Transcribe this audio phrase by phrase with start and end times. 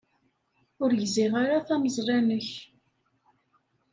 [0.83, 2.49] Ur gziɣ ara tameẓla-nnek.